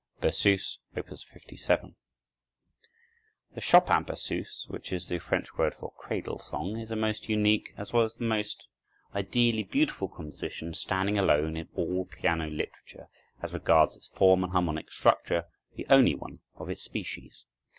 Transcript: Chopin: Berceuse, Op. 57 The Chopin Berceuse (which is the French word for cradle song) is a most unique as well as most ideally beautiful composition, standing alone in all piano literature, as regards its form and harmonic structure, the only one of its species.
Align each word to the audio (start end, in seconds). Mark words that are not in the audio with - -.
Chopin: 0.19 0.29
Berceuse, 0.31 0.79
Op. 0.97 1.09
57 1.11 1.95
The 3.53 3.61
Chopin 3.61 4.03
Berceuse 4.03 4.65
(which 4.67 4.91
is 4.91 5.07
the 5.07 5.19
French 5.19 5.53
word 5.59 5.75
for 5.75 5.91
cradle 5.95 6.39
song) 6.39 6.79
is 6.79 6.89
a 6.89 6.95
most 6.95 7.29
unique 7.29 7.71
as 7.77 7.93
well 7.93 8.03
as 8.05 8.19
most 8.19 8.65
ideally 9.13 9.61
beautiful 9.61 10.07
composition, 10.07 10.73
standing 10.73 11.19
alone 11.19 11.55
in 11.55 11.69
all 11.75 12.05
piano 12.05 12.47
literature, 12.49 13.09
as 13.43 13.53
regards 13.53 13.95
its 13.95 14.07
form 14.07 14.41
and 14.43 14.53
harmonic 14.53 14.91
structure, 14.91 15.45
the 15.75 15.85
only 15.87 16.15
one 16.15 16.39
of 16.55 16.67
its 16.71 16.81
species. 16.81 17.45